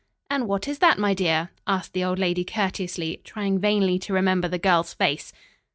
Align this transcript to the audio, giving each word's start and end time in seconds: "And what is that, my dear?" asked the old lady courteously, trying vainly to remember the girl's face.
"And 0.31 0.47
what 0.47 0.67
is 0.67 0.79
that, 0.79 0.97
my 0.97 1.13
dear?" 1.13 1.51
asked 1.67 1.93
the 1.93 2.03
old 2.03 2.17
lady 2.17 2.43
courteously, 2.43 3.21
trying 3.23 3.59
vainly 3.59 3.99
to 3.99 4.13
remember 4.13 4.47
the 4.47 4.57
girl's 4.57 4.95
face. 4.95 5.31